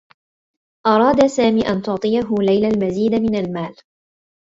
[0.87, 3.75] أراد سامي أن تعطيه ليلى المزيد من المال.